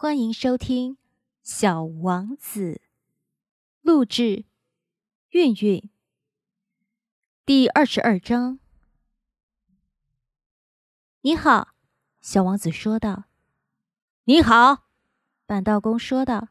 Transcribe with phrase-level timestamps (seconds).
[0.00, 0.92] 欢迎收听
[1.42, 2.74] 《小王子》，
[3.80, 4.44] 录制
[5.30, 5.90] 韵韵。
[7.44, 8.60] 第二十二章。
[11.22, 11.70] 你好，
[12.20, 13.24] 小王子说道。
[14.22, 14.84] 你好，
[15.46, 16.50] 板道工说道。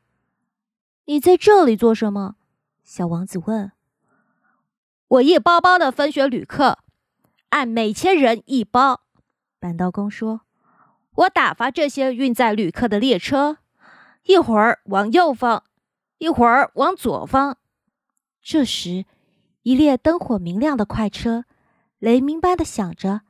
[1.06, 2.36] 你在这里做什么？
[2.84, 3.72] 小王子问。
[5.08, 6.80] 我一包包的分选旅客，
[7.52, 9.06] 按每千人一包。
[9.58, 10.42] 板道工说。
[11.18, 13.58] 我打发这些运载旅客的列车，
[14.26, 15.64] 一会儿往右方，
[16.20, 17.58] 一会儿往左方。
[18.40, 19.06] 这时，
[19.64, 21.46] 一列灯火明亮的快车
[21.98, 23.22] 雷鸣般的响着，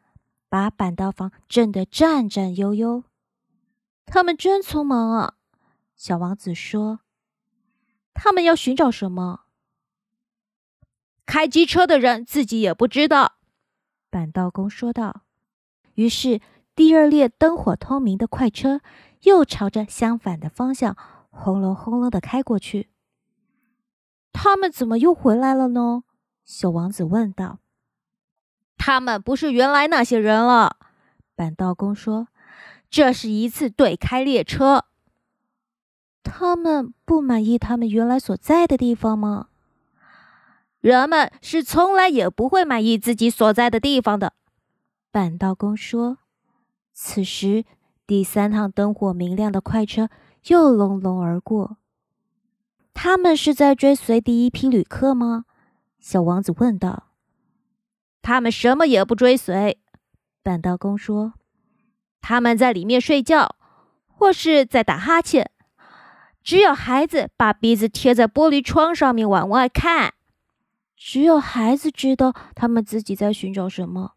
[0.49, 3.05] 把板道房震得战战悠悠。
[4.05, 5.35] 他们真匆忙啊！
[5.95, 6.99] 小王子说
[8.13, 9.45] ：“他们要寻找什么？”
[11.25, 13.37] 开机车的人自己也不知道。”
[14.11, 15.21] 板道工说道。
[15.93, 16.41] 于是。
[16.77, 18.81] 第二列灯火通明的快车
[19.23, 20.95] 又朝着相反的方向
[21.31, 22.91] 轰隆轰隆的开过去。
[24.31, 26.03] 他们怎么又回来了呢？
[26.45, 27.57] 小王子问道。
[28.77, 30.77] “他们不是原来那些人了。”
[31.35, 32.27] 板道工说
[32.91, 34.85] ，“这是一次对开列车。”
[36.21, 39.47] 他们不满意他们原来所在的地方吗？
[40.79, 44.33] 人们是从来也不会满意自己所在的地方的。”
[45.11, 46.19] 板道工说。
[46.99, 47.63] 此时，
[48.07, 50.09] 第三趟灯火明亮的快车
[50.47, 51.77] 又隆隆而过。
[52.91, 55.45] 他们是在追随第一批旅客吗？
[55.99, 57.11] 小王子问道。
[58.23, 59.79] 他们什么也不追随，
[60.41, 61.35] 板道工说。
[62.19, 63.55] 他们在里面睡觉，
[64.07, 65.51] 或是在打哈欠。
[66.43, 70.15] 只有孩子把鼻子贴在玻璃窗上面往外看。
[70.95, 74.13] 只有孩子知道他们自己在寻找什么。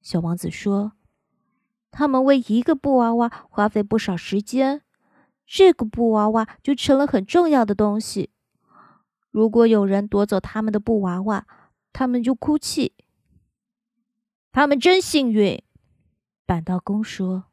[0.00, 0.92] 小王子说。
[1.96, 4.82] 他们为一个布娃娃花费不少时间，
[5.46, 8.30] 这个布娃娃就成了很重要的东西。
[9.30, 11.46] 如果有人夺走他们的布娃娃，
[11.92, 12.94] 他们就哭泣。
[14.50, 15.62] 他们真幸运，
[16.44, 17.44] 板道工说。